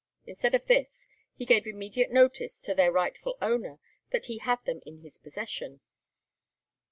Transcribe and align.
Instead 0.25 0.55
of 0.55 0.65
this, 0.65 1.07
he 1.35 1.45
gave 1.45 1.67
immediate 1.67 2.09
notice 2.09 2.59
to 2.59 2.73
their 2.73 2.91
rightful 2.91 3.37
owner 3.39 3.77
that 4.09 4.25
he 4.25 4.39
had 4.39 4.57
them 4.65 4.81
in 4.83 5.01
his 5.01 5.19
possession. 5.19 5.79